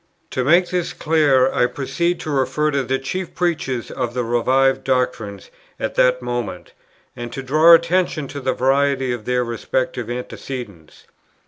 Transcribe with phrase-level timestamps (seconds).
[0.31, 4.83] To make this clear, I proceed to refer to the chief preachers of the revived
[4.83, 6.73] doctrines at that moment,
[7.15, 11.05] and to draw attention to the variety of their respective antecedents.